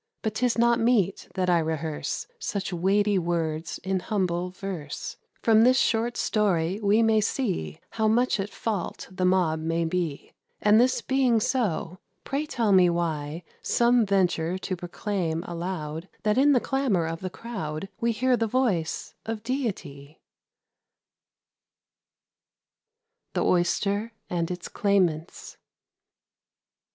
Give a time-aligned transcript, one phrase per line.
[0.23, 5.15] But 'tis not meet that I rehearse Such weighty words in humble verse.
[5.43, 10.33] From this short story we may see How much at fault the mob may be;
[10.59, 16.53] And this being so, pray tell me why Some venture to proclaim aloud That in
[16.53, 20.19] the clamour of the crowd We hear the voice of Deity?
[23.35, 25.13] [Illustration: THE OYSTER AND ITS CLAIMANTS.] FABLE CLXXII.
[25.13, 25.57] THE OYSTER AND ITS CLAIMANTS.